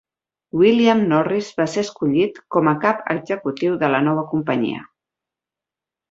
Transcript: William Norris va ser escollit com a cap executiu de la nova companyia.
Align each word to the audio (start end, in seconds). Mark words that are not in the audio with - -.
William 0.61 1.01
Norris 1.11 1.49
va 1.59 1.67
ser 1.73 1.83
escollit 1.87 2.39
com 2.57 2.71
a 2.71 2.75
cap 2.87 3.03
executiu 3.17 3.75
de 3.83 3.91
la 3.97 4.03
nova 4.09 4.23
companyia. 4.35 4.81